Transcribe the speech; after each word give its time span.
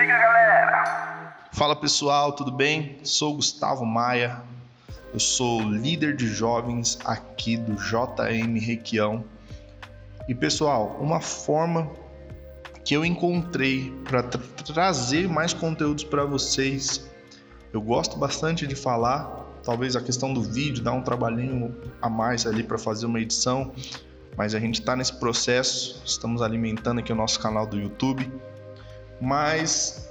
liga, 0.00 0.18
galera! 0.18 1.34
Fala 1.52 1.76
pessoal, 1.76 2.32
tudo 2.32 2.50
bem? 2.50 2.98
Sou 3.04 3.34
Gustavo 3.34 3.84
Maia, 3.84 4.40
eu 5.12 5.20
sou 5.20 5.60
líder 5.60 6.16
de 6.16 6.26
jovens 6.26 6.98
aqui 7.04 7.58
do 7.58 7.74
JM 7.74 8.58
Requião. 8.58 9.22
E 10.26 10.34
pessoal, 10.34 10.96
uma 11.00 11.20
forma 11.20 11.90
que 12.82 12.94
eu 12.94 13.04
encontrei 13.04 13.92
para 14.04 14.22
tra 14.22 14.40
trazer 14.72 15.28
mais 15.28 15.52
conteúdos 15.52 16.04
para 16.04 16.24
vocês. 16.24 17.06
Eu 17.70 17.82
gosto 17.82 18.16
bastante 18.16 18.66
de 18.66 18.74
falar, 18.74 19.44
talvez 19.62 19.96
a 19.96 20.00
questão 20.00 20.32
do 20.32 20.42
vídeo 20.42 20.82
dá 20.82 20.92
um 20.92 21.02
trabalhinho 21.02 21.76
a 22.00 22.08
mais 22.08 22.46
ali 22.46 22.62
para 22.62 22.78
fazer 22.78 23.04
uma 23.04 23.20
edição, 23.20 23.72
mas 24.34 24.54
a 24.54 24.60
gente 24.60 24.80
está 24.80 24.96
nesse 24.96 25.12
processo, 25.12 26.00
estamos 26.06 26.40
alimentando 26.40 27.00
aqui 27.00 27.12
o 27.12 27.16
nosso 27.16 27.38
canal 27.38 27.66
do 27.66 27.78
YouTube. 27.78 28.32
Mas 29.20 30.08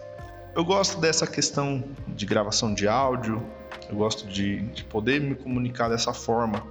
eu 0.56 0.64
gosto 0.64 1.00
dessa 1.00 1.26
questão 1.26 1.84
de 2.08 2.26
gravação 2.26 2.74
de 2.74 2.88
áudio, 2.88 3.44
eu 3.90 3.96
gosto 3.96 4.28
de, 4.28 4.62
de 4.62 4.84
poder 4.84 5.20
me 5.20 5.36
comunicar 5.36 5.90
dessa 5.90 6.14
forma. 6.14 6.64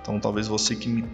Então 0.00 0.20
talvez 0.20 0.46
você 0.46 0.76
que 0.76 0.88
me 0.88 1.04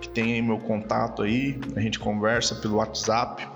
que 0.00 0.08
tem 0.08 0.40
meu 0.42 0.58
contato 0.58 1.22
aí, 1.22 1.58
a 1.74 1.80
gente 1.80 1.98
conversa 1.98 2.54
pelo 2.54 2.76
WhatsApp. 2.76 3.48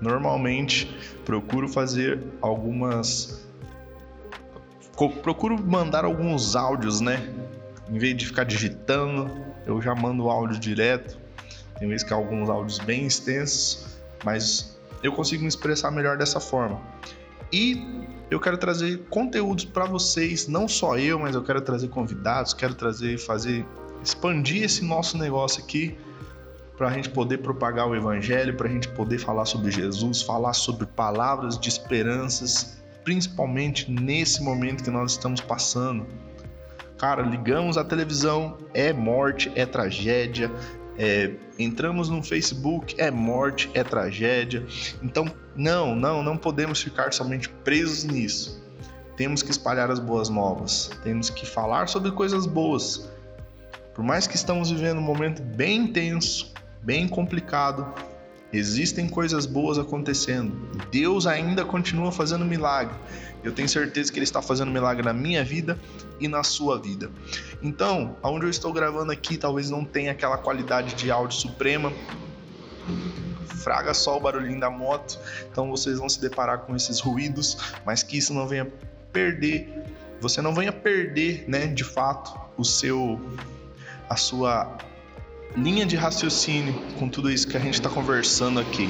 Normalmente 0.00 0.86
procuro 1.24 1.68
fazer 1.68 2.22
algumas. 2.40 3.46
Procuro 5.22 5.62
mandar 5.62 6.04
alguns 6.04 6.56
áudios, 6.56 7.00
né? 7.00 7.32
Em 7.88 7.98
vez 7.98 8.16
de 8.16 8.26
ficar 8.26 8.44
digitando, 8.44 9.30
eu 9.64 9.80
já 9.80 9.94
mando 9.94 10.24
o 10.24 10.30
áudio 10.30 10.58
direto. 10.58 11.18
Tem 11.78 11.88
vezes 11.88 12.02
que 12.02 12.12
há 12.12 12.16
alguns 12.16 12.48
áudios 12.48 12.78
bem 12.78 13.06
extensos, 13.06 13.98
mas 14.24 14.77
eu 15.02 15.12
consigo 15.12 15.42
me 15.42 15.48
expressar 15.48 15.90
melhor 15.90 16.16
dessa 16.16 16.40
forma. 16.40 16.80
E 17.52 18.06
eu 18.30 18.38
quero 18.38 18.58
trazer 18.58 19.04
conteúdos 19.08 19.64
para 19.64 19.86
vocês, 19.86 20.46
não 20.46 20.68
só 20.68 20.98
eu, 20.98 21.18
mas 21.18 21.34
eu 21.34 21.42
quero 21.42 21.60
trazer 21.60 21.88
convidados, 21.88 22.52
quero 22.52 22.74
trazer, 22.74 23.18
fazer 23.18 23.66
expandir 24.02 24.62
esse 24.62 24.84
nosso 24.84 25.16
negócio 25.16 25.62
aqui 25.62 25.96
para 26.76 26.88
a 26.88 26.92
gente 26.92 27.10
poder 27.10 27.38
propagar 27.38 27.88
o 27.88 27.96
evangelho, 27.96 28.54
para 28.54 28.68
a 28.68 28.70
gente 28.70 28.88
poder 28.88 29.18
falar 29.18 29.44
sobre 29.46 29.70
Jesus, 29.70 30.22
falar 30.22 30.52
sobre 30.52 30.86
palavras 30.86 31.58
de 31.58 31.68
esperanças, 31.68 32.80
principalmente 33.02 33.90
nesse 33.90 34.42
momento 34.42 34.84
que 34.84 34.90
nós 34.90 35.12
estamos 35.12 35.40
passando. 35.40 36.06
Cara, 36.98 37.22
ligamos 37.22 37.76
a 37.76 37.84
televisão, 37.84 38.58
é 38.74 38.92
morte, 38.92 39.50
é 39.54 39.64
tragédia. 39.64 40.50
É, 40.98 41.30
entramos 41.58 42.08
no 42.08 42.22
Facebook, 42.22 42.94
é 42.98 43.10
morte, 43.10 43.70
é 43.72 43.84
tragédia. 43.84 44.66
Então, 45.02 45.26
não, 45.54 45.94
não, 45.94 46.22
não 46.22 46.36
podemos 46.36 46.82
ficar 46.82 47.12
somente 47.12 47.48
presos 47.48 48.04
nisso. 48.04 48.60
Temos 49.16 49.42
que 49.42 49.50
espalhar 49.50 49.90
as 49.90 49.98
boas 49.98 50.28
novas, 50.28 50.90
temos 51.02 51.30
que 51.30 51.46
falar 51.46 51.88
sobre 51.88 52.10
coisas 52.12 52.46
boas, 52.46 53.08
por 53.98 54.04
mais 54.04 54.28
que 54.28 54.36
estamos 54.36 54.70
vivendo 54.70 54.98
um 54.98 55.02
momento 55.02 55.42
bem 55.42 55.78
intenso, 55.78 56.52
bem 56.80 57.08
complicado, 57.08 57.92
existem 58.52 59.08
coisas 59.08 59.46
boas 59.46 59.78
acontecendo. 59.78 60.52
Deus 60.90 61.26
ainda 61.26 61.64
continua 61.64 62.10
fazendo 62.10 62.44
milagre. 62.44 62.96
Eu 63.42 63.52
tenho 63.52 63.68
certeza 63.68 64.12
que 64.12 64.18
Ele 64.18 64.24
está 64.24 64.42
fazendo 64.42 64.70
milagre 64.70 65.04
na 65.04 65.12
minha 65.12 65.44
vida 65.44 65.78
e 66.18 66.26
na 66.26 66.42
sua 66.42 66.78
vida. 66.80 67.10
Então, 67.62 68.16
aonde 68.22 68.46
eu 68.46 68.50
estou 68.50 68.72
gravando 68.72 69.12
aqui, 69.12 69.36
talvez 69.36 69.70
não 69.70 69.84
tenha 69.84 70.12
aquela 70.12 70.38
qualidade 70.38 70.94
de 70.94 71.10
áudio 71.10 71.38
suprema. 71.38 71.92
Fraga 73.46 73.92
só 73.92 74.16
o 74.16 74.20
barulhinho 74.20 74.60
da 74.60 74.70
moto, 74.70 75.18
então 75.50 75.68
vocês 75.68 75.98
vão 75.98 76.08
se 76.08 76.20
deparar 76.20 76.60
com 76.60 76.74
esses 76.74 77.00
ruídos, 77.00 77.58
mas 77.84 78.02
que 78.02 78.16
isso 78.16 78.32
não 78.32 78.46
venha 78.46 78.66
perder, 79.12 79.68
você 80.20 80.40
não 80.40 80.54
venha 80.54 80.72
perder, 80.72 81.44
né, 81.48 81.66
de 81.66 81.84
fato, 81.84 82.38
o 82.56 82.64
seu 82.64 83.20
a 84.08 84.16
sua 84.16 84.78
linha 85.56 85.84
de 85.86 85.96
raciocínio 85.96 86.74
com 86.98 87.08
tudo 87.08 87.30
isso 87.30 87.46
que 87.48 87.56
a 87.56 87.60
gente 87.60 87.74
está 87.74 87.88
conversando 87.88 88.60
aqui. 88.60 88.88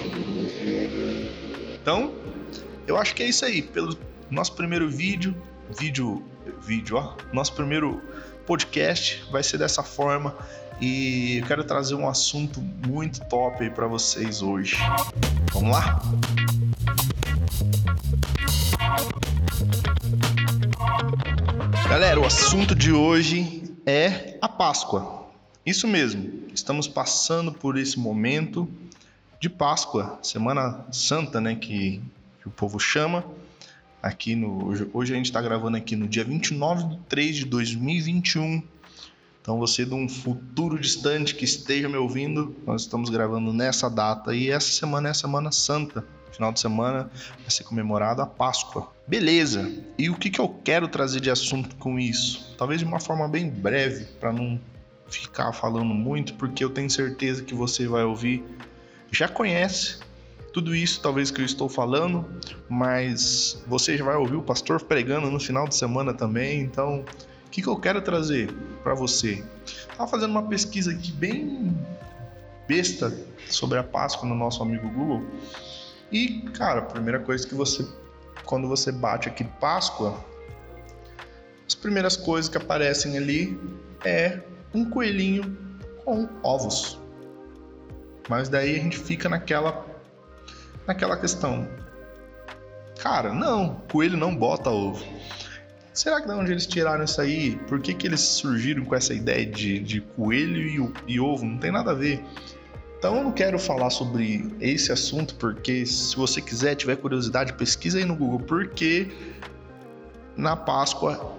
Então, 1.81 2.13
eu 2.87 2.97
acho 2.97 3.15
que 3.15 3.23
é 3.23 3.27
isso 3.27 3.45
aí. 3.45 3.63
Pelo 3.63 3.97
nosso 4.31 4.53
primeiro 4.55 4.89
vídeo, 4.89 5.35
vídeo, 5.79 6.23
vídeo, 6.61 6.97
ó, 6.97 7.15
nosso 7.33 7.53
primeiro 7.53 8.03
podcast 8.47 9.25
vai 9.31 9.43
ser 9.43 9.59
dessa 9.59 9.83
forma 9.83 10.35
e 10.81 11.39
eu 11.39 11.47
quero 11.47 11.65
trazer 11.65 11.95
um 11.95 12.09
assunto 12.09 12.61
muito 12.61 13.21
top 13.29 13.63
aí 13.63 13.71
para 13.71 13.87
vocês 13.87 14.43
hoje. 14.43 14.77
Vamos 15.53 15.71
lá? 15.71 16.01
Galera, 21.89 22.21
o 22.21 22.25
assunto 22.25 22.75
de 22.75 22.93
hoje 22.93 23.75
é 23.85 24.39
a 24.41 24.49
Páscoa. 24.49 25.28
Isso 25.65 25.87
mesmo, 25.87 26.45
estamos 26.55 26.89
passando 26.89 27.53
por 27.53 27.77
esse 27.77 27.99
momento 27.99 28.69
de 29.41 29.49
Páscoa, 29.49 30.19
Semana 30.23 30.85
Santa, 30.91 31.41
né, 31.41 31.55
que, 31.55 32.01
que 32.41 32.49
o 32.49 32.51
povo 32.51 32.79
chama. 32.79 33.25
Aqui 34.03 34.35
no 34.35 34.69
hoje, 34.93 35.13
a 35.13 35.17
gente 35.17 35.27
está 35.27 35.43
gravando 35.43 35.77
aqui 35.77 35.97
no 35.97 36.07
dia 36.07 36.25
29 36.25 36.85
de 36.85 36.99
3 37.09 37.37
de 37.37 37.45
2021. 37.45 38.63
Então 39.43 39.59
você 39.59 39.85
de 39.85 39.95
um 39.95 40.09
futuro 40.09 40.79
distante 40.79 41.35
que 41.35 41.45
esteja 41.45 41.89
me 41.89 41.97
ouvindo, 41.97 42.55
nós 42.67 42.83
estamos 42.83 43.11
gravando 43.11 43.53
nessa 43.53 43.89
data 43.89 44.35
e 44.35 44.51
essa 44.51 44.71
semana 44.71 45.09
é 45.09 45.11
a 45.11 45.15
Semana 45.15 45.51
Santa. 45.51 46.05
Final 46.33 46.53
de 46.53 46.61
semana 46.61 47.11
vai 47.41 47.51
ser 47.51 47.65
comemorada 47.65 48.23
a 48.23 48.27
Páscoa. 48.27 48.93
Beleza. 49.07 49.73
E 49.97 50.11
o 50.11 50.15
que, 50.15 50.31
que 50.31 50.41
eu 50.41 50.49
quero 50.63 50.87
trazer 50.87 51.21
de 51.21 51.31
assunto 51.31 51.75
com 51.77 51.99
isso? 51.99 52.55
Talvez 52.57 52.81
de 52.81 52.87
uma 52.87 53.01
forma 53.01 53.27
bem 53.27 53.49
breve, 53.49 54.05
para 54.21 54.33
não 54.33 54.61
ficar 55.09 55.53
falando 55.53 55.95
muito, 55.95 56.35
porque 56.35 56.63
eu 56.63 56.71
tenho 56.71 56.91
certeza 56.91 57.43
que 57.43 57.55
você 57.55 57.87
vai 57.87 58.05
ouvir, 58.05 58.45
já 59.11 59.29
conhece 59.29 59.99
tudo 60.53 60.75
isso, 60.75 61.01
talvez 61.01 61.31
que 61.31 61.41
eu 61.41 61.45
estou 61.45 61.69
falando, 61.69 62.27
mas 62.69 63.63
você 63.67 63.97
já 63.97 64.05
vai 64.05 64.17
ouvir 64.17 64.37
o 64.37 64.43
pastor 64.43 64.81
pregando 64.83 65.31
no 65.31 65.39
final 65.39 65.69
de 65.69 65.75
semana 65.75 66.13
também, 66.13 66.61
então 66.61 67.05
o 67.47 67.51
que, 67.51 67.63
que 67.63 67.69
eu 67.69 67.77
quero 67.77 68.03
trazer 68.03 68.53
para 68.83 68.95
você? 68.95 69.45
Estava 69.65 70.09
fazendo 70.09 70.31
uma 70.31 70.49
pesquisa 70.49 70.91
aqui 70.91 71.13
bem 71.13 71.77
besta 72.67 73.17
sobre 73.49 73.79
a 73.79 73.83
Páscoa 73.83 74.29
no 74.29 74.35
nosso 74.35 74.63
amigo 74.63 74.89
Google. 74.91 75.25
E, 76.13 76.43
cara, 76.53 76.81
a 76.81 76.83
primeira 76.83 77.19
coisa 77.19 77.47
que 77.47 77.55
você, 77.55 77.87
quando 78.45 78.69
você 78.69 78.93
bate 78.93 79.29
aqui 79.29 79.45
Páscoa, 79.45 80.23
as 81.67 81.75
primeiras 81.75 82.17
coisas 82.17 82.49
que 82.49 82.59
aparecem 82.59 83.17
ali 83.17 83.59
é 84.05 84.41
um 84.75 84.85
coelhinho 84.89 85.57
com 86.05 86.29
ovos. 86.43 86.99
Mas 88.29 88.49
daí 88.49 88.77
a 88.77 88.83
gente 88.83 88.99
fica 88.99 89.29
naquela 89.29 89.87
naquela 90.87 91.17
questão. 91.17 91.69
Cara, 92.99 93.33
não, 93.33 93.77
coelho 93.91 94.17
não 94.17 94.35
bota 94.35 94.71
ovo. 94.71 95.05
Será 95.93 96.21
que 96.21 96.29
de 96.29 96.33
onde 96.33 96.53
eles 96.53 96.67
tiraram 96.67 97.05
isso 97.05 97.21
aí? 97.21 97.57
Por 97.69 97.81
que, 97.81 97.93
que 97.93 98.07
eles 98.07 98.21
surgiram 98.21 98.85
com 98.85 98.95
essa 98.95 99.13
ideia 99.13 99.45
de, 99.45 99.81
de 99.81 100.01
coelho 100.01 100.95
e, 101.07 101.15
e 101.15 101.21
ovo? 101.21 101.45
Não 101.45 101.59
tem 101.59 101.73
nada 101.73 101.91
a 101.91 101.95
ver. 101.95 102.25
Então 102.99 103.17
eu 103.17 103.25
não 103.25 103.33
quero 103.33 103.59
falar 103.59 103.91
sobre 103.91 104.53
esse 104.61 104.91
assunto 104.91 105.35
porque 105.37 105.87
se 105.87 106.17
você 106.17 106.41
quiser, 106.41 106.75
tiver 106.75 106.97
curiosidade, 106.97 107.53
pesquisa 107.53 107.99
aí 107.99 108.05
no 108.05 108.17
Google 108.17 108.41
porque 108.41 109.11
na 110.37 110.57
Páscoa 110.57 111.37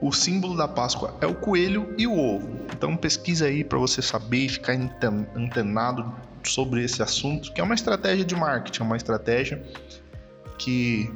o 0.00 0.12
símbolo 0.12 0.56
da 0.56 0.68
Páscoa 0.68 1.14
é 1.20 1.26
o 1.26 1.34
coelho 1.34 1.94
e 1.98 2.06
o 2.06 2.18
ovo. 2.18 2.48
Então 2.72 2.96
pesquisa 2.96 3.46
aí 3.46 3.64
para 3.64 3.78
você 3.78 4.02
saber 4.02 4.46
e 4.46 4.48
ficar 4.48 4.74
antenado 5.34 6.12
sobre 6.44 6.84
esse 6.84 7.02
assunto, 7.02 7.52
que 7.52 7.60
é 7.60 7.64
uma 7.64 7.74
estratégia 7.74 8.24
de 8.24 8.34
marketing, 8.34 8.82
é 8.82 8.84
uma 8.84 8.96
estratégia 8.96 9.62
que 10.58 11.12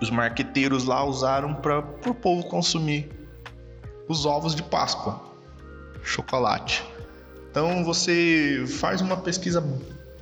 os 0.00 0.10
marqueteiros 0.10 0.84
lá 0.84 1.04
usaram 1.04 1.54
para 1.54 1.78
o 1.78 2.14
povo 2.14 2.44
consumir 2.48 3.10
os 4.08 4.26
ovos 4.26 4.54
de 4.54 4.62
Páscoa, 4.62 5.20
chocolate. 6.02 6.84
Então 7.50 7.84
você 7.84 8.64
faz 8.78 9.00
uma 9.00 9.16
pesquisa 9.16 9.64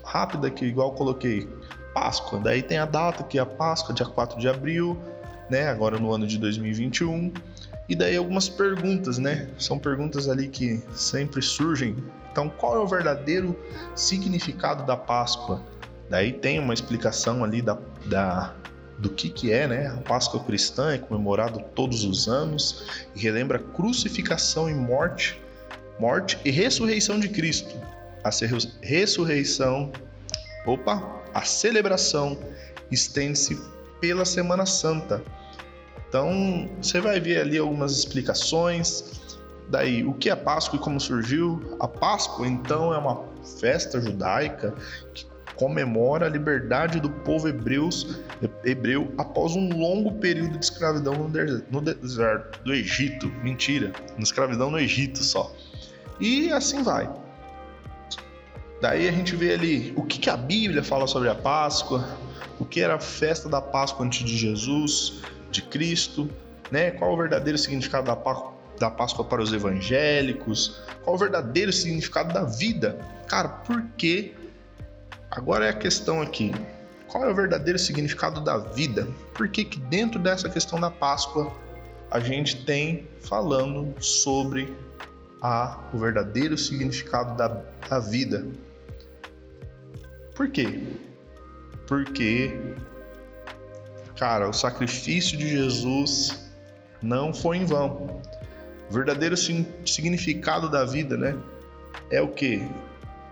rápida 0.04 0.48
aqui, 0.48 0.64
igual 0.64 0.92
coloquei 0.92 1.48
Páscoa, 1.92 2.40
daí 2.40 2.62
tem 2.62 2.78
a 2.78 2.86
data 2.86 3.22
que 3.24 3.38
é 3.38 3.42
a 3.42 3.46
Páscoa, 3.46 3.94
dia 3.94 4.06
4 4.06 4.38
de 4.38 4.48
abril, 4.48 4.98
né, 5.50 5.68
agora 5.68 5.98
no 5.98 6.12
ano 6.12 6.26
de 6.26 6.38
2021. 6.38 7.32
E 7.88 7.94
daí 7.94 8.16
algumas 8.16 8.48
perguntas, 8.48 9.18
né? 9.18 9.48
São 9.58 9.78
perguntas 9.78 10.28
ali 10.28 10.48
que 10.48 10.82
sempre 10.94 11.42
surgem. 11.42 11.96
Então, 12.32 12.48
qual 12.48 12.76
é 12.76 12.78
o 12.78 12.86
verdadeiro 12.86 13.56
significado 13.94 14.84
da 14.84 14.96
Páscoa? 14.96 15.62
Daí 16.08 16.32
tem 16.32 16.58
uma 16.58 16.74
explicação 16.74 17.44
ali 17.44 17.62
da, 17.62 17.78
da, 18.06 18.54
do 18.98 19.10
que, 19.10 19.28
que 19.28 19.52
é 19.52 19.66
né? 19.66 19.86
a 19.88 19.96
Páscoa 19.98 20.42
cristã, 20.42 20.92
é 20.92 20.98
comemorado 20.98 21.60
todos 21.74 22.04
os 22.04 22.28
anos 22.28 23.06
e 23.14 23.20
relembra 23.20 23.58
crucificação 23.58 24.68
e 24.68 24.74
morte, 24.74 25.40
morte 25.98 26.38
e 26.44 26.50
ressurreição 26.50 27.20
de 27.20 27.28
Cristo. 27.28 27.74
A 28.22 28.30
ressurreição, 28.80 29.92
opa, 30.66 31.22
a 31.32 31.42
celebração 31.42 32.38
estende-se 32.90 33.60
pela 34.00 34.24
Semana 34.24 34.66
Santa. 34.66 35.22
Então, 36.14 36.70
você 36.80 37.00
vai 37.00 37.18
ver 37.18 37.40
ali 37.40 37.58
algumas 37.58 37.98
explicações. 37.98 39.20
Daí, 39.68 40.04
o 40.04 40.14
que 40.14 40.30
é 40.30 40.36
Páscoa 40.36 40.78
e 40.78 40.80
como 40.80 41.00
surgiu? 41.00 41.76
A 41.80 41.88
Páscoa, 41.88 42.46
então, 42.46 42.94
é 42.94 42.98
uma 42.98 43.24
festa 43.58 44.00
judaica 44.00 44.72
que 45.12 45.26
comemora 45.56 46.26
a 46.26 46.28
liberdade 46.28 47.00
do 47.00 47.10
povo 47.10 47.48
hebreus, 47.48 48.20
hebreu 48.64 49.12
após 49.18 49.56
um 49.56 49.76
longo 49.76 50.12
período 50.20 50.56
de 50.56 50.64
escravidão 50.64 51.14
no 51.68 51.80
deserto 51.80 52.62
do 52.62 52.72
Egito. 52.72 53.26
Mentira, 53.42 53.92
na 54.16 54.22
escravidão 54.22 54.70
no 54.70 54.78
Egito 54.78 55.18
só. 55.18 55.52
E 56.20 56.52
assim 56.52 56.84
vai. 56.84 57.10
Daí 58.80 59.08
a 59.08 59.10
gente 59.10 59.34
vê 59.34 59.54
ali 59.54 59.92
o 59.96 60.04
que, 60.04 60.20
que 60.20 60.30
a 60.30 60.36
Bíblia 60.36 60.84
fala 60.84 61.08
sobre 61.08 61.28
a 61.28 61.34
Páscoa, 61.34 62.08
o 62.60 62.64
que 62.64 62.80
era 62.80 62.94
a 62.94 63.00
festa 63.00 63.48
da 63.48 63.60
Páscoa 63.60 64.06
antes 64.06 64.24
de 64.24 64.36
Jesus, 64.36 65.24
de 65.54 65.62
Cristo, 65.62 66.28
né? 66.70 66.90
Qual 66.90 67.12
o 67.12 67.16
verdadeiro 67.16 67.58
significado 67.58 68.06
da 68.06 68.16
Páscoa? 68.16 68.54
da 68.76 68.90
Páscoa 68.90 69.24
para 69.24 69.40
os 69.40 69.52
evangélicos? 69.52 70.82
Qual 71.04 71.14
o 71.14 71.18
verdadeiro 71.18 71.72
significado 71.72 72.34
da 72.34 72.42
vida? 72.42 72.98
Cara, 73.28 73.48
por 73.48 73.80
que 73.96 74.34
Agora 75.34 75.66
é 75.66 75.70
a 75.70 75.74
questão 75.74 76.22
aqui: 76.22 76.52
qual 77.08 77.24
é 77.24 77.30
o 77.30 77.34
verdadeiro 77.34 77.78
significado 77.78 78.40
da 78.40 78.56
vida? 78.56 79.08
Por 79.34 79.48
que, 79.48 79.64
que 79.64 79.80
dentro 79.80 80.18
dessa 80.18 80.48
questão 80.48 80.80
da 80.80 80.90
Páscoa 80.90 81.52
a 82.10 82.20
gente 82.20 82.64
tem 82.64 83.08
falando 83.20 83.92
sobre 84.00 84.72
a, 85.42 85.82
o 85.92 85.98
verdadeiro 85.98 86.56
significado 86.56 87.36
da, 87.36 87.48
da 87.88 87.98
vida? 87.98 88.46
Por 90.36 90.48
quê? 90.50 90.82
Porque, 91.88 92.56
cara, 94.16 94.48
o 94.48 94.52
sacrifício 94.52 95.36
de 95.36 95.48
Jesus 95.48 96.50
não 97.02 97.32
foi 97.32 97.58
em 97.58 97.64
vão. 97.64 98.20
O 98.90 98.92
verdadeiro 98.92 99.36
significado 99.36 100.70
da 100.70 100.84
vida, 100.84 101.16
né? 101.16 101.36
É 102.10 102.20
o 102.20 102.28
que? 102.28 102.62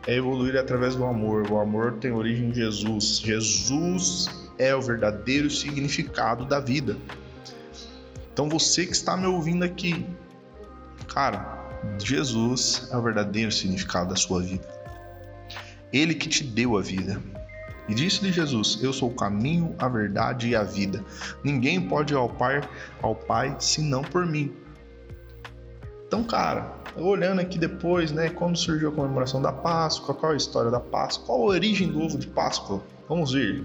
é 0.06 0.16
evoluir 0.16 0.56
através 0.56 0.96
do 0.96 1.04
amor. 1.04 1.50
O 1.50 1.60
amor 1.60 1.94
tem 1.98 2.12
origem 2.12 2.50
em 2.50 2.54
Jesus. 2.54 3.18
Jesus 3.18 4.28
é 4.58 4.74
o 4.74 4.80
verdadeiro 4.80 5.50
significado 5.50 6.44
da 6.44 6.60
vida. 6.60 6.96
Então 8.32 8.48
você 8.48 8.86
que 8.86 8.92
está 8.92 9.16
me 9.16 9.26
ouvindo 9.26 9.64
aqui, 9.64 10.06
cara, 11.08 11.68
Jesus 11.98 12.88
é 12.90 12.96
o 12.96 13.02
verdadeiro 13.02 13.52
significado 13.52 14.10
da 14.10 14.16
sua 14.16 14.42
vida. 14.42 14.66
Ele 15.92 16.14
que 16.14 16.28
te 16.28 16.42
deu 16.42 16.76
a 16.76 16.82
vida. 16.82 17.20
E 17.88 17.94
disse-lhe 17.94 18.32
Jesus: 18.32 18.78
Eu 18.82 18.92
sou 18.92 19.10
o 19.10 19.14
caminho, 19.14 19.74
a 19.78 19.88
verdade 19.88 20.48
e 20.48 20.56
a 20.56 20.62
vida. 20.62 21.04
Ninguém 21.42 21.80
pode 21.80 22.14
ir 22.14 22.16
ao 22.16 22.28
Pai, 22.28 22.60
ao 23.00 23.14
Pai 23.14 23.56
senão 23.58 24.02
por 24.02 24.24
mim. 24.24 24.52
Então, 26.06 26.22
cara, 26.24 26.70
olhando 26.96 27.40
aqui 27.40 27.58
depois, 27.58 28.12
né, 28.12 28.28
quando 28.28 28.56
surgiu 28.56 28.90
a 28.90 28.92
comemoração 28.92 29.40
da 29.40 29.50
Páscoa, 29.50 30.14
qual 30.14 30.32
a 30.32 30.36
história 30.36 30.70
da 30.70 30.78
Páscoa, 30.78 31.26
qual 31.26 31.40
a 31.40 31.44
origem 31.46 31.88
do 31.88 32.02
ovo 32.02 32.18
de 32.18 32.26
Páscoa? 32.26 32.82
Vamos 33.08 33.32
ver. 33.32 33.64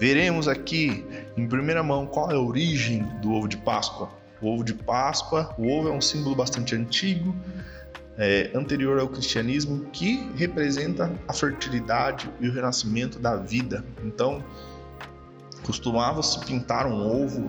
Veremos 0.00 0.48
aqui 0.48 1.04
em 1.36 1.46
primeira 1.46 1.82
mão 1.82 2.06
qual 2.06 2.30
é 2.30 2.34
a 2.34 2.40
origem 2.40 3.02
do 3.20 3.32
ovo 3.32 3.48
de 3.48 3.56
Páscoa. 3.58 4.08
O 4.40 4.54
ovo 4.54 4.64
de 4.64 4.72
Páscoa, 4.72 5.54
o 5.58 5.68
ovo 5.68 5.88
é 5.88 5.92
um 5.92 6.00
símbolo 6.00 6.34
bastante 6.34 6.74
antigo, 6.74 7.34
é, 8.18 8.50
anterior 8.52 8.98
ao 8.98 9.08
cristianismo, 9.08 9.86
que 9.92 10.28
representa 10.34 11.10
a 11.28 11.32
fertilidade 11.32 12.28
e 12.40 12.48
o 12.48 12.52
renascimento 12.52 13.18
da 13.20 13.36
vida. 13.36 13.84
Então, 14.04 14.44
costumava-se 15.62 16.44
pintar 16.44 16.86
um 16.86 17.06
ovo 17.06 17.48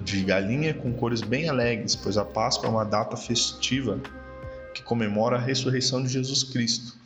de 0.00 0.22
galinha 0.24 0.72
com 0.72 0.92
cores 0.94 1.20
bem 1.20 1.48
alegres, 1.48 1.94
pois 1.94 2.16
a 2.16 2.24
Páscoa 2.24 2.66
é 2.66 2.70
uma 2.70 2.84
data 2.84 3.16
festiva 3.16 4.00
que 4.72 4.82
comemora 4.82 5.36
a 5.36 5.40
ressurreição 5.40 6.02
de 6.02 6.08
Jesus 6.08 6.42
Cristo, 6.42 6.96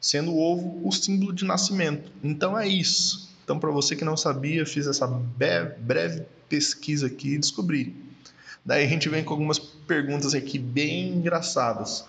sendo 0.00 0.32
o 0.32 0.40
ovo 0.40 0.80
o 0.86 0.92
símbolo 0.92 1.32
de 1.32 1.44
nascimento. 1.44 2.12
Então 2.22 2.56
é 2.56 2.68
isso. 2.68 3.30
Então, 3.42 3.58
para 3.58 3.70
você 3.70 3.96
que 3.96 4.04
não 4.04 4.16
sabia, 4.16 4.64
fiz 4.64 4.86
essa 4.86 5.08
breve 5.08 6.22
pesquisa 6.48 7.08
aqui 7.08 7.34
e 7.34 7.38
descobri. 7.38 7.96
Daí 8.64 8.84
a 8.84 8.88
gente 8.88 9.08
vem 9.08 9.24
com 9.24 9.32
algumas 9.32 9.58
perguntas 9.58 10.34
aqui 10.34 10.58
bem 10.58 11.08
engraçadas. 11.08 12.04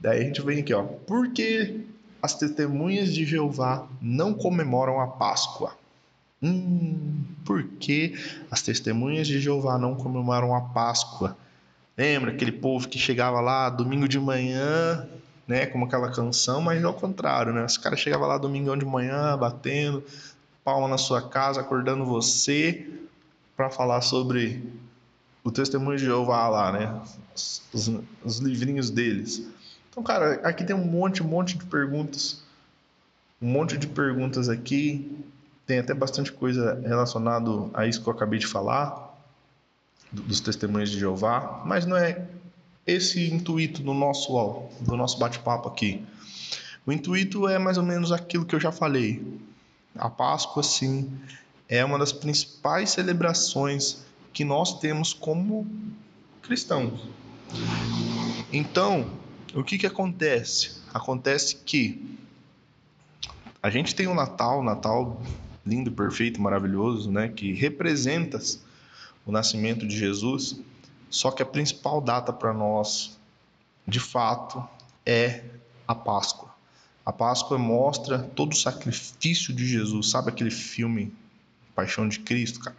Daí 0.00 0.20
a 0.20 0.24
gente 0.24 0.40
vem 0.42 0.60
aqui, 0.60 0.72
ó. 0.72 0.82
Por 0.82 1.30
que 1.32 1.84
as 2.22 2.34
testemunhas 2.34 3.12
de 3.12 3.24
Jeová 3.24 3.86
não 4.00 4.34
comemoram 4.34 5.00
a 5.00 5.06
Páscoa? 5.06 5.76
Hum, 6.42 7.24
por 7.44 7.64
que 7.64 8.14
as 8.50 8.62
testemunhas 8.62 9.26
de 9.26 9.40
Jeová 9.40 9.76
não 9.78 9.94
comemoram 9.94 10.54
a 10.54 10.60
Páscoa? 10.60 11.36
Lembra 11.96 12.30
aquele 12.30 12.52
povo 12.52 12.88
que 12.88 12.98
chegava 12.98 13.40
lá 13.40 13.68
domingo 13.68 14.06
de 14.06 14.20
manhã, 14.20 15.08
né, 15.48 15.66
como 15.66 15.86
aquela 15.86 16.12
canção, 16.12 16.60
mas 16.60 16.84
ao 16.84 16.94
contrário, 16.94 17.52
né? 17.52 17.64
Os 17.64 17.76
caras 17.76 17.98
chegavam 17.98 18.28
lá 18.28 18.38
domingo 18.38 18.76
de 18.76 18.84
manhã, 18.84 19.36
batendo 19.36 20.04
palma 20.62 20.86
na 20.86 20.98
sua 20.98 21.22
casa, 21.22 21.60
acordando 21.60 22.04
você 22.04 22.86
para 23.56 23.70
falar 23.70 24.02
sobre 24.02 24.62
o 25.42 25.50
testemunho 25.50 25.96
de 25.96 26.04
Jeová 26.04 26.46
lá, 26.48 26.70
né? 26.72 27.00
Os, 27.72 27.90
os, 28.22 28.38
livrinhos 28.38 28.90
deles. 28.90 29.48
Então, 29.98 30.04
cara, 30.04 30.34
aqui 30.48 30.62
tem 30.62 30.76
um 30.76 30.84
monte, 30.84 31.24
um 31.24 31.26
monte 31.26 31.58
de 31.58 31.64
perguntas. 31.64 32.40
Um 33.42 33.48
monte 33.48 33.76
de 33.76 33.88
perguntas 33.88 34.48
aqui. 34.48 35.24
Tem 35.66 35.80
até 35.80 35.92
bastante 35.92 36.30
coisa 36.30 36.80
relacionada 36.86 37.50
a 37.74 37.84
isso 37.84 38.00
que 38.00 38.08
eu 38.08 38.12
acabei 38.12 38.38
de 38.38 38.46
falar 38.46 39.12
dos 40.12 40.38
testemunhos 40.38 40.92
de 40.92 41.00
Jeová, 41.00 41.64
mas 41.66 41.84
não 41.84 41.96
é 41.96 42.24
esse 42.86 43.28
intuito 43.28 43.82
do 43.82 43.92
nosso 43.92 44.68
do 44.80 44.96
nosso 44.96 45.18
bate-papo 45.18 45.68
aqui. 45.68 46.06
O 46.86 46.92
intuito 46.92 47.48
é 47.48 47.58
mais 47.58 47.76
ou 47.76 47.82
menos 47.82 48.12
aquilo 48.12 48.46
que 48.46 48.54
eu 48.54 48.60
já 48.60 48.70
falei. 48.70 49.20
A 49.96 50.08
Páscoa, 50.08 50.62
sim, 50.62 51.10
é 51.68 51.84
uma 51.84 51.98
das 51.98 52.12
principais 52.12 52.90
celebrações 52.90 54.04
que 54.32 54.44
nós 54.44 54.78
temos 54.78 55.12
como 55.12 55.66
cristãos. 56.40 57.00
Então, 58.52 59.10
o 59.54 59.64
que 59.64 59.78
que 59.78 59.86
acontece? 59.86 60.80
Acontece 60.92 61.56
que 61.56 62.18
a 63.62 63.70
gente 63.70 63.94
tem 63.94 64.06
o 64.06 64.14
Natal, 64.14 64.62
Natal 64.62 65.20
lindo, 65.66 65.92
perfeito, 65.92 66.40
maravilhoso, 66.40 67.10
né, 67.10 67.28
que 67.28 67.52
representa 67.52 68.38
o 69.26 69.32
nascimento 69.32 69.86
de 69.86 69.96
Jesus, 69.96 70.58
só 71.10 71.30
que 71.30 71.42
a 71.42 71.46
principal 71.46 72.00
data 72.00 72.32
para 72.32 72.54
nós, 72.54 73.18
de 73.86 74.00
fato, 74.00 74.66
é 75.04 75.44
a 75.86 75.94
Páscoa. 75.94 76.48
A 77.04 77.12
Páscoa 77.12 77.58
mostra 77.58 78.18
todo 78.18 78.52
o 78.52 78.56
sacrifício 78.56 79.54
de 79.54 79.66
Jesus. 79.66 80.10
Sabe 80.10 80.28
aquele 80.28 80.50
filme 80.50 81.12
Paixão 81.74 82.08
de 82.08 82.20
Cristo, 82.20 82.60
cara? 82.60 82.76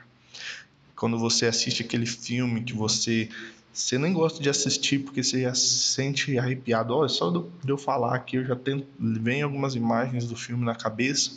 Quando 0.96 1.18
você 1.18 1.48
assiste 1.48 1.82
aquele 1.82 2.06
filme 2.06 2.62
que 2.62 2.74
você 2.74 3.30
você 3.72 3.98
nem 3.98 4.12
gosta 4.14 4.42
de 4.42 4.50
assistir 4.50 5.00
porque 5.00 5.24
você 5.24 5.44
já 5.44 5.54
se 5.54 5.80
sente 5.94 6.38
arrepiado. 6.38 6.94
Olha, 6.94 7.10
só 7.10 7.30
de 7.30 7.70
eu 7.70 7.78
falar 7.78 8.16
aqui, 8.16 8.38
eu 8.38 8.46
já 8.46 8.56
tenho, 8.56 8.86
vem 9.00 9.42
algumas 9.42 9.76
imagens 9.76 10.28
do 10.28 10.36
filme 10.36 10.66
na 10.66 10.76
cabeça 10.76 11.32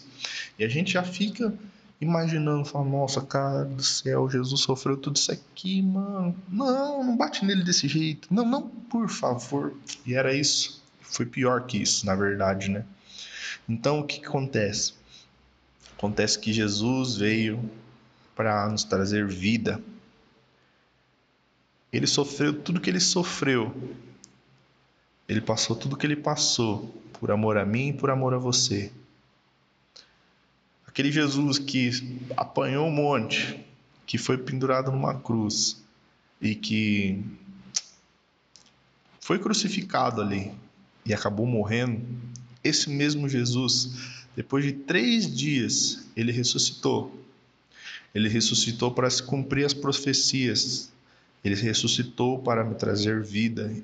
e 0.58 0.64
a 0.64 0.68
gente 0.68 0.92
já 0.92 1.02
fica 1.02 1.52
imaginando, 2.00 2.64
falando, 2.64 2.90
nossa, 2.90 3.20
cara 3.20 3.64
do 3.64 3.82
céu, 3.82 4.28
Jesus 4.28 4.60
sofreu 4.60 4.96
tudo 4.96 5.16
isso 5.16 5.30
aqui, 5.30 5.80
mano. 5.80 6.34
Não, 6.48 7.04
não 7.04 7.16
bate 7.16 7.44
nele 7.44 7.62
desse 7.62 7.86
jeito. 7.86 8.26
Não, 8.28 8.44
não, 8.44 8.62
por 8.62 9.08
favor. 9.08 9.74
E 10.04 10.14
era 10.14 10.34
isso. 10.34 10.82
Foi 11.00 11.24
pior 11.24 11.64
que 11.64 11.78
isso, 11.80 12.04
na 12.04 12.16
verdade, 12.16 12.70
né? 12.70 12.84
Então, 13.68 14.00
o 14.00 14.04
que, 14.04 14.18
que 14.18 14.26
acontece? 14.26 14.94
Acontece 15.96 16.38
que 16.38 16.52
Jesus 16.52 17.16
veio 17.16 17.70
para 18.34 18.68
nos 18.68 18.82
trazer 18.82 19.26
vida. 19.28 19.80
Ele 21.92 22.06
sofreu 22.06 22.60
tudo 22.60 22.80
que 22.80 22.88
ele 22.88 23.00
sofreu. 23.00 23.74
Ele 25.28 25.40
passou 25.40 25.76
tudo 25.76 25.96
que 25.96 26.06
ele 26.06 26.16
passou 26.16 26.88
por 27.12 27.30
amor 27.30 27.56
a 27.56 27.66
mim 27.66 27.88
e 27.88 27.92
por 27.92 28.10
amor 28.10 28.34
a 28.34 28.38
você. 28.38 28.90
Aquele 30.86 31.12
Jesus 31.12 31.58
que 31.58 32.18
apanhou 32.36 32.86
um 32.86 32.90
monte, 32.90 33.64
que 34.06 34.18
foi 34.18 34.36
pendurado 34.36 34.90
numa 34.90 35.20
cruz 35.20 35.82
e 36.40 36.54
que 36.54 37.22
foi 39.20 39.38
crucificado 39.38 40.20
ali 40.20 40.52
e 41.04 41.14
acabou 41.14 41.46
morrendo, 41.46 42.04
esse 42.62 42.90
mesmo 42.90 43.28
Jesus, 43.28 43.90
depois 44.36 44.64
de 44.64 44.72
três 44.72 45.32
dias, 45.32 46.06
ele 46.16 46.32
ressuscitou. 46.32 47.20
Ele 48.14 48.28
ressuscitou 48.28 48.90
para 48.90 49.08
se 49.08 49.22
cumprir 49.22 49.64
as 49.64 49.74
profecias. 49.74 50.92
Ele 51.44 51.54
ressuscitou 51.54 52.38
para 52.38 52.64
me 52.64 52.74
trazer 52.74 53.22
vida. 53.22 53.74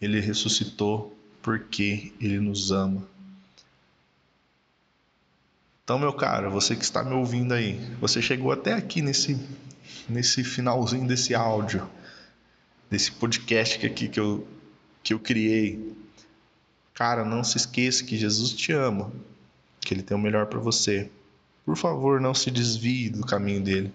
Ele 0.00 0.20
ressuscitou 0.20 1.16
porque 1.40 2.12
ele 2.20 2.40
nos 2.40 2.70
ama. 2.70 3.06
Então, 5.84 5.98
meu 5.98 6.12
cara, 6.12 6.48
você 6.48 6.76
que 6.76 6.84
está 6.84 7.02
me 7.02 7.14
ouvindo 7.14 7.52
aí, 7.52 7.78
você 8.00 8.22
chegou 8.22 8.52
até 8.52 8.72
aqui 8.72 9.02
nesse 9.02 9.38
nesse 10.08 10.42
finalzinho 10.42 11.06
desse 11.06 11.34
áudio, 11.34 11.88
desse 12.90 13.10
podcast 13.12 13.84
aqui 13.84 14.08
que 14.08 14.18
eu 14.18 14.46
que 15.02 15.12
eu 15.12 15.18
criei. 15.18 15.94
Cara, 16.94 17.24
não 17.24 17.42
se 17.42 17.56
esqueça 17.56 18.04
que 18.04 18.16
Jesus 18.16 18.52
te 18.52 18.72
ama, 18.72 19.12
que 19.80 19.92
ele 19.92 20.02
tem 20.02 20.16
o 20.16 20.20
melhor 20.20 20.46
para 20.46 20.60
você. 20.60 21.10
Por 21.64 21.76
favor, 21.76 22.20
não 22.20 22.34
se 22.34 22.50
desvie 22.50 23.08
do 23.08 23.26
caminho 23.26 23.60
dele. 23.62 23.92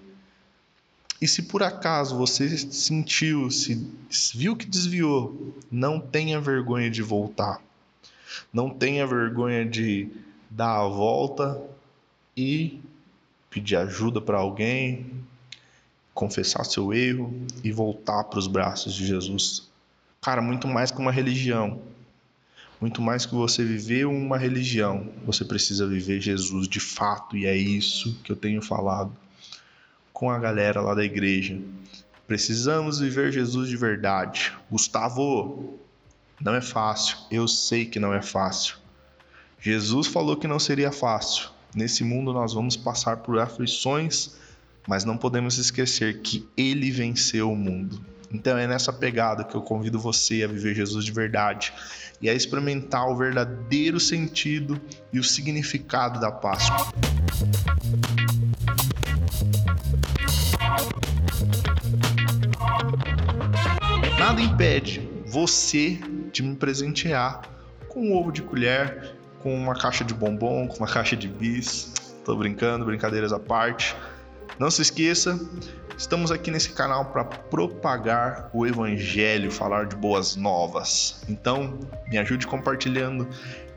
E 1.20 1.28
se 1.28 1.44
por 1.44 1.64
acaso 1.64 2.16
você 2.16 2.58
sentiu, 2.58 3.50
se 3.50 3.88
viu 4.36 4.56
que 4.56 4.68
desviou, 4.68 5.56
não 5.72 6.00
tenha 6.00 6.40
vergonha 6.40 6.92
de 6.92 7.02
voltar. 7.02 7.60
Não 8.54 8.70
tenha 8.70 9.06
vergonha 9.08 9.66
de 9.66 10.10
dar 10.50 10.82
a 10.82 10.88
volta 10.88 11.60
e 12.36 12.80
pedir 13.50 13.78
ajuda 13.78 14.22
para 14.22 14.38
alguém, 14.38 15.08
confessar 16.14 16.64
seu 16.64 16.94
erro 16.94 17.34
e 17.64 17.72
voltar 17.72 18.26
para 18.26 18.38
os 18.38 18.46
braços 18.46 18.94
de 18.94 19.08
Jesus. 19.08 19.68
Cara, 20.22 20.42
muito 20.42 20.68
mais 20.68 20.92
que 20.92 21.00
uma 21.00 21.12
religião. 21.12 21.82
Muito 22.80 23.02
mais 23.02 23.26
que 23.26 23.34
você 23.34 23.64
viver 23.64 24.06
uma 24.06 24.38
religião, 24.38 25.12
você 25.26 25.44
precisa 25.44 25.88
viver 25.88 26.22
Jesus 26.22 26.68
de 26.68 26.80
fato, 26.80 27.36
e 27.36 27.48
é 27.48 27.56
isso 27.56 28.16
que 28.24 28.32
eu 28.32 28.36
tenho 28.36 28.62
falado 28.62 29.12
com 30.18 30.32
a 30.32 30.40
galera 30.40 30.82
lá 30.82 30.96
da 30.96 31.06
igreja. 31.06 31.62
Precisamos 32.26 33.00
viver 33.00 33.32
Jesus 33.32 33.70
de 33.70 33.78
verdade. 33.78 34.52
Gustavo, 34.68 35.78
não 36.42 36.56
é 36.56 36.62
fácil, 36.62 37.20
eu 37.30 37.48
sei 37.48 37.86
que 37.86 38.00
não 38.00 38.12
é 38.12 38.20
fácil. 38.20 38.78
Jesus 39.62 40.08
falou 40.08 40.36
que 40.36 40.48
não 40.48 40.58
seria 40.58 40.92
fácil. 40.92 41.50
Nesse 41.76 42.04
mundo 42.04 42.34
nós 42.34 42.52
vamos 42.52 42.76
passar 42.76 43.18
por 43.18 43.38
aflições, 43.38 44.36
mas 44.88 45.06
não 45.06 45.16
podemos 45.16 45.60
esquecer 45.60 46.20
que 46.24 46.50
ele 46.58 46.90
venceu 46.90 47.52
o 47.52 47.56
mundo. 47.56 48.04
Então 48.32 48.58
é 48.58 48.68
nessa 48.68 48.92
pegada 48.92 49.44
que 49.44 49.56
eu 49.56 49.62
convido 49.62 50.00
você 50.00 50.44
a 50.44 50.48
viver 50.48 50.76
Jesus 50.76 51.06
de 51.06 51.12
verdade 51.12 51.74
e 52.22 52.30
a 52.30 52.34
experimentar 52.34 53.08
o 53.08 53.16
verdadeiro 53.16 54.00
sentido 54.00 54.80
e 55.14 55.20
o 55.20 55.24
significado 55.24 56.20
da 56.20 56.32
Páscoa. 56.32 56.92
Nada 64.20 64.42
impede 64.42 65.10
você 65.26 66.00
de 66.32 66.44
me 66.44 66.56
presentear 66.56 67.42
com 67.88 68.10
um 68.10 68.16
ovo 68.16 68.32
de 68.32 68.42
colher, 68.42 69.16
com 69.40 69.56
uma 69.56 69.74
caixa 69.74 70.04
de 70.04 70.14
bombom, 70.14 70.68
com 70.68 70.78
uma 70.78 70.88
caixa 70.88 71.16
de 71.16 71.28
bis. 71.28 71.94
Tô 72.26 72.36
brincando, 72.36 72.84
brincadeiras 72.84 73.32
à 73.32 73.40
parte. 73.40 73.96
Não 74.60 74.72
se 74.72 74.82
esqueça, 74.82 75.40
estamos 75.98 76.32
aqui 76.32 76.50
nesse 76.50 76.72
canal 76.72 77.06
para 77.06 77.24
propagar 77.24 78.50
o 78.54 78.66
evangelho, 78.66 79.52
falar 79.52 79.86
de 79.86 79.96
boas 79.96 80.36
novas. 80.36 81.22
Então, 81.30 81.80
me 82.08 82.18
ajude 82.18 82.48
compartilhando 82.48 83.28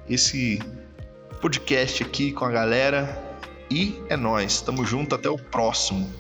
esse 0.09 0.61
podcast 1.41 2.03
aqui 2.03 2.33
com 2.33 2.45
a 2.45 2.51
galera 2.51 3.23
e 3.71 4.03
é 4.09 4.17
nós. 4.17 4.61
Tamo 4.61 4.85
junto 4.85 5.15
até 5.15 5.29
o 5.29 5.37
próximo. 5.37 6.11